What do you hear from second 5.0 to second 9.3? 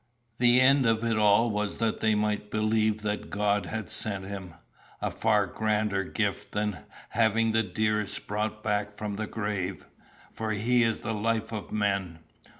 far grander gift than having the dearest brought back from the